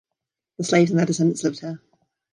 The 0.57 0.63
slaves 0.63 0.89
and 0.89 0.97
their 0.99 1.05
descendents 1.05 1.43
lived 1.43 1.59
here. 1.59 1.79